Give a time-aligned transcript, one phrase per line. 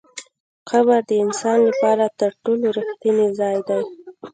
[0.69, 3.81] قبر د انسان لپاره تر ټولو رښتینی ځای دی.